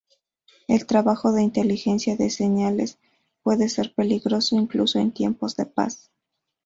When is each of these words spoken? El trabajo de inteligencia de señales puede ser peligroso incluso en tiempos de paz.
El 0.67 0.87
trabajo 0.87 1.31
de 1.31 1.43
inteligencia 1.43 2.15
de 2.15 2.31
señales 2.31 2.97
puede 3.43 3.69
ser 3.69 3.93
peligroso 3.93 4.55
incluso 4.55 4.97
en 4.97 5.11
tiempos 5.11 5.55
de 5.55 5.67
paz. 5.67 6.09